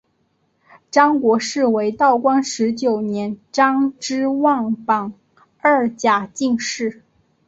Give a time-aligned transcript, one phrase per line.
[0.89, 5.13] 张国士为道光十九年张之万榜
[5.59, 7.03] 二甲进士。